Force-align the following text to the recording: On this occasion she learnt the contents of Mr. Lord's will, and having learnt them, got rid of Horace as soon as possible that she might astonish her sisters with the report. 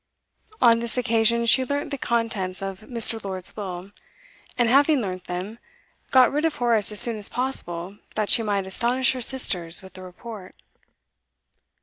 On 0.63 0.79
this 0.79 0.97
occasion 0.97 1.45
she 1.45 1.63
learnt 1.63 1.91
the 1.91 1.95
contents 1.99 2.63
of 2.63 2.79
Mr. 2.79 3.23
Lord's 3.23 3.55
will, 3.55 3.91
and 4.57 4.67
having 4.67 4.99
learnt 4.99 5.25
them, 5.25 5.59
got 6.09 6.31
rid 6.31 6.43
of 6.43 6.55
Horace 6.55 6.91
as 6.91 6.99
soon 6.99 7.17
as 7.17 7.29
possible 7.29 7.99
that 8.15 8.31
she 8.31 8.41
might 8.41 8.65
astonish 8.65 9.11
her 9.13 9.21
sisters 9.21 9.83
with 9.83 9.93
the 9.93 10.01
report. 10.01 10.55